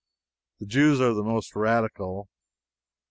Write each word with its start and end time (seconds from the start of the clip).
The 0.61 0.65
Jews 0.65 0.99
are 0.99 1.13
the 1.13 1.21
most 1.21 1.55
radical. 1.55 2.27